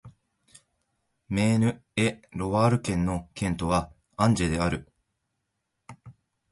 [1.29, 4.91] メーヌ＝エ＝ロワール県の県都はアンジェである